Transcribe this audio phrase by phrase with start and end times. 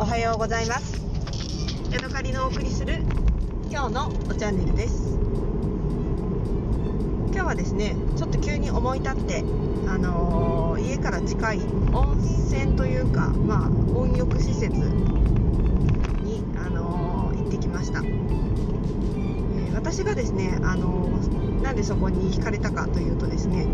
[0.00, 0.98] おはようございます。
[1.92, 3.02] ヤドカリのお送りする
[3.70, 5.18] 今日のおチャンネルです。
[7.26, 9.44] 今日はですねちょっと急に思い立って
[9.86, 11.58] あのー、家から近い
[11.92, 21.10] 温泉というかまあ温浴施設にあのー、行ってきました、えー、私がですねあの
[21.62, 23.66] なんでそこに惹かれたかというとですね、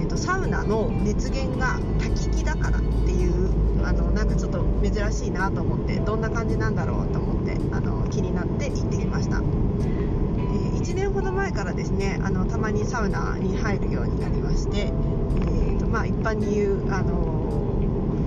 [0.00, 3.52] えーと、サウナの熱源が焚き木だからっていう
[3.84, 17.40] あのなんかちょっと珍しいなと思ってどんな感じなんだろうと思ってあの気になって行ってきました、えー、1年ほど前からですねあのたまにサウナに入るようになりまして、えーとまあ、一般に言うあの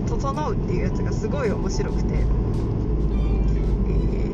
[0.07, 2.23] 整うっていうやつがすごい面白くて、えー、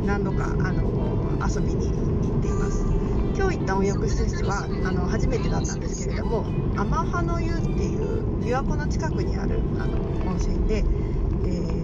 [0.06, 1.94] 何度かあの遊びに行
[2.40, 2.86] っています。
[3.34, 9.98] 今日行った温浴施設はあの初めてだったんですけれども天葉の湯っていう琵琶湖の近くにあるあの
[10.30, 11.81] 温泉で、えー、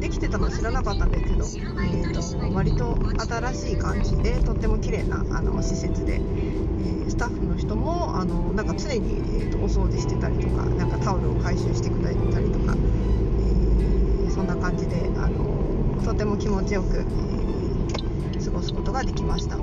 [0.00, 1.44] できてたの知らなかったんですけど、
[1.82, 19.56] えーと、割と新しい感じでとっても綺麗なあの施設で、えー、スタッフの人もあのなんか常に、えーと、お掃除してたりとかなんかタオルを回収してくれたりとか、えー、そんな感じであのとても気持ちよく、えー、過ごすことができました。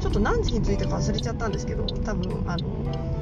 [0.00, 3.17] ちょっと何時に着いたか忘れちゃったんですけど多分あの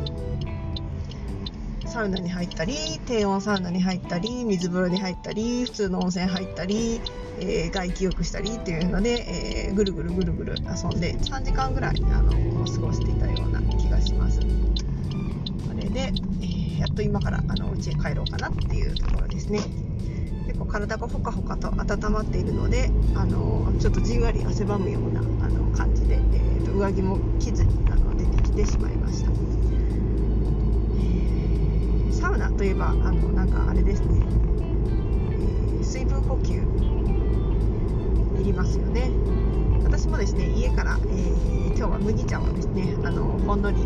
[1.87, 2.75] サウナに入ったり
[3.07, 7.01] 低温サウナに入ったり水風呂に入ったり普通の温泉入ったり、
[7.39, 14.41] えー、外気浴したりっていうので、えー、ぐるぐるぐるぐる遊んで3時間ぐらいあの過ごしていたような気がします。
[14.41, 14.47] こ
[15.77, 19.61] れで、えー、やっと今からあの家へ帰ろうかなっていうところですね。
[20.47, 29.31] 結構体がほかほかと温まっているのであのちょっとじんわり汗ばむようなあの感じで、えーと、上着も着ずにあの出てきてしまいました、
[32.17, 34.23] サウナといえばあのなんかあれですね、
[35.31, 36.63] えー、水分補給
[38.41, 39.11] いりますよね。
[39.85, 43.77] 私もですね家から、えー、今日は麦茶をですねあのほんのり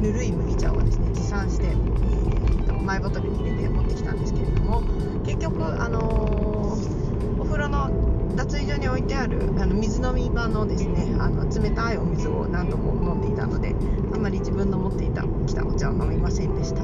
[0.00, 4.82] ぬるい麦茶をですね持参して、えー、マイボトルに入れて持ってきたんですけれども
[5.24, 13.74] 結局、あのー、お風呂の脱衣所に置いてあるあの水飲み場のですねあの冷たいお水を何度も飲んでいたので
[14.12, 16.82] あまり自分の持っていたきたお茶を飲みませんでした、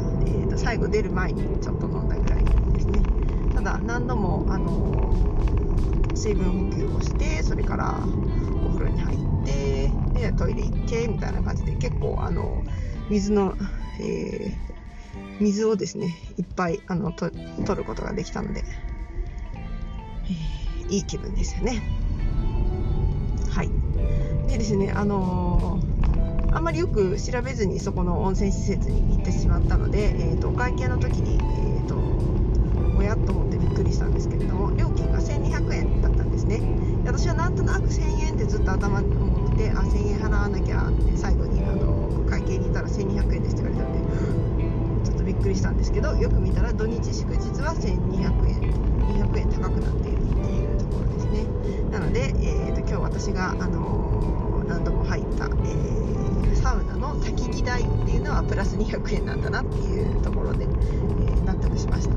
[0.60, 3.00] 最後出る前にちょっと飲んだぐらいですね。
[3.54, 7.98] ただ何度も、あのー、水分補給をしてそれから
[8.66, 12.62] お風呂に入ってでトイレ行ってみたいな感じで結構あの
[13.08, 13.54] 水の、
[14.00, 14.70] えー
[15.40, 18.62] 水をですねいっぱいあのと取ることができたので、
[20.24, 21.82] えー、いい気分ですよね。
[23.50, 23.70] はい。
[24.48, 25.89] でですねあのー、
[26.52, 31.96] あんまりよく調べずにそこの温泉施設に行ってしまったので、えーと、お会計の時に、えーと、
[32.98, 36.60] おやっと思ってびっくりしたんですけれども料金が1200円だったんですね。
[37.06, 51.44] 私はなんとなく1000円ってずっと頭に思ってあ1000円払わなきゃって最後にあの会計に行ったら1200円ですって言われたのでちょっとびっくりしたんですけどよく見たら土日祝日は1200円200円高くなっているっていうところですね。
[51.90, 62.14] なので、えーと、私が、あの、何度も入った、えー、サウナの焚き木代っていうのはプラス200円なんだなっていうところで、えー、納得しました。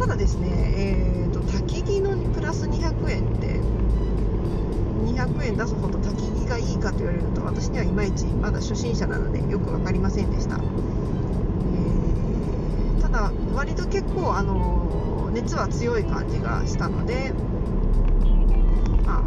[0.00, 3.60] ただですね、えーと、焚き木のプラス200円って
[5.04, 10.58] 200円出すほど焚き木がいいかと言われると私にはいまいちまだ初心者なのでよく分かりませんでした。
[13.02, 17.32] ただ割と結構あの熱は強い感じがしたので
[19.04, 19.22] まあ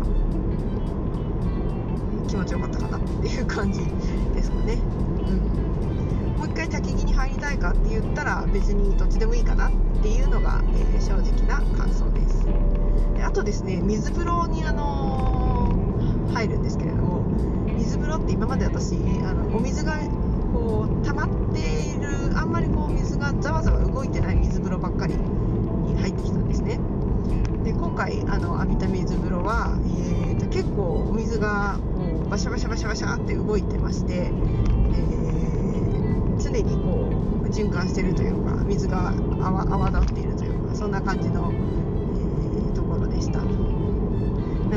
[2.34, 3.80] 気持ちよかったかなっていう感じ
[4.34, 9.72] ですかね、うん、もう一回焚き木に入りたいかって言ったら別にどっちでもいいかなっ
[10.02, 12.44] ていうのが、えー、正直な感想です。
[13.16, 17.22] であとですね水風呂にあのー、入るんですけれども
[17.78, 19.94] 水風呂って今まで私あのお水が
[20.52, 26.80] こう溜まっているあんまりこう水がざわざわ動いてない水風呂ばっかりに入ってきたんですね。
[27.64, 37.12] で今回あの浴びた水風呂は、えーと、結構お水がこうバシャバシャバシャバシャって動いてまして、えー、常にこ
[37.44, 43.38] う循環してるというか水が泡立っているというかそんな感じの、えー、ところでした。
[43.38, 43.44] な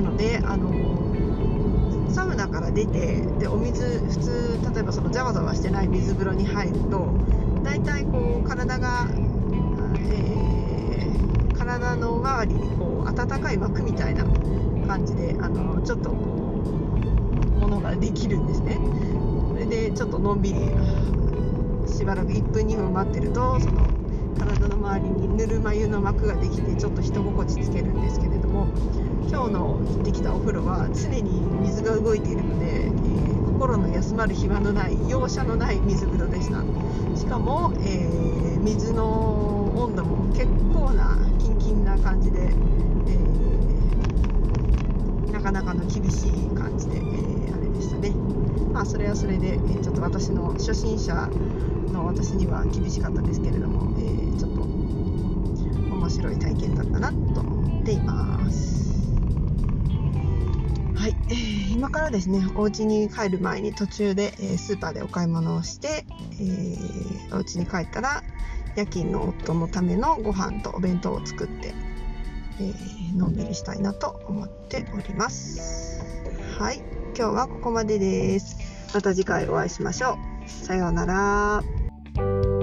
[0.03, 7.09] のであのサウナから出てでお水普通例えばそのざわざわしてない水風呂に入ると
[7.63, 9.09] 大体こう体が、
[10.11, 14.27] えー、体の周りにこう温かい膜みたいな
[14.87, 16.37] 感じであのちょっとこう
[17.97, 18.79] できるんですね。
[19.53, 20.61] それでちょっとのんびり
[21.87, 23.87] しばらく1分2分待ってるとその
[24.39, 28.67] 体の周りにぬるま湯の膜ができてちょっと人心地つけるんですけれども
[29.29, 36.63] 今日の行ってきたお風呂は常に水が動いているので、えー、心の休まる暇のない容赦のない水風呂でした。
[37.17, 42.53] しかも、えー、水の温度も結構なキンキンな感じで、
[45.47, 48.11] かなかの厳しい感じで、えあれでしたね。
[48.73, 51.15] まあそれはそれで、えちょっと私の初心者
[51.93, 58.87] の私には厳しかったですけれども、えちょっと面白い体験だったなと思っています。
[60.97, 68.25] はい、えー、今からですね、お家に帰る前に途中で、えー、スーパーでお買い物をして、えー、お家に帰ったら
[68.75, 71.73] 夜勤の夫のためのご飯とお弁当を作って、
[72.59, 76.01] えー、のんびりしたいなと思っております。
[76.59, 76.79] はい、
[77.17, 78.57] 今日はここまでです。
[78.95, 80.49] また次回お会いしましょう。
[80.49, 82.56] さようなら。